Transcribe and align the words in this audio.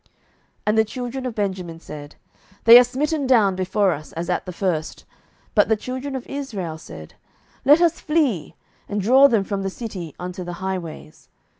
07:020:032 0.01 0.09
And 0.65 0.77
the 0.79 0.83
children 0.85 1.25
of 1.27 1.35
Benjamin 1.35 1.79
said, 1.79 2.15
They 2.63 2.79
are 2.79 2.83
smitten 2.83 3.27
down 3.27 3.55
before 3.55 3.91
us, 3.91 4.11
as 4.13 4.31
at 4.31 4.47
the 4.47 4.51
first. 4.51 5.05
But 5.53 5.69
the 5.69 5.75
children 5.75 6.15
of 6.15 6.25
Israel 6.25 6.79
said, 6.79 7.13
Let 7.65 7.81
us 7.81 7.99
flee, 8.01 8.55
and 8.89 8.99
draw 8.99 9.27
them 9.27 9.43
from 9.43 9.61
the 9.61 9.69
city 9.69 10.15
unto 10.17 10.43
the 10.43 10.53
highways. 10.53 11.29